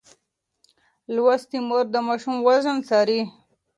لوستې 1.13 1.59
مور 1.67 1.85
د 1.93 1.95
ماشوم 2.07 2.35
وزن 2.47 2.77
څاري. 2.87 3.21